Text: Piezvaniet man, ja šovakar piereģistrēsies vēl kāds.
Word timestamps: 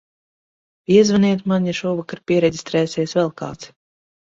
Piezvaniet 0.87 1.45
man, 1.53 1.69
ja 1.73 1.77
šovakar 1.83 2.25
piereģistrēsies 2.27 3.19
vēl 3.23 3.35
kāds. 3.41 3.75